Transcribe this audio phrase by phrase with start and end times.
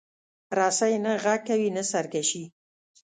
[0.57, 2.43] رسۍ نه غږ کوي، نه سرکشي.